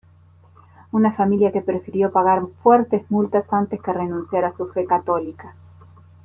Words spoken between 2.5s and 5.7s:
fuertes multas antes que renunciar a su fe católica.